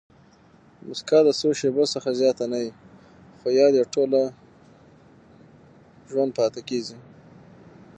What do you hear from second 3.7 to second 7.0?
ئې ټوله ژوند پاتېږي.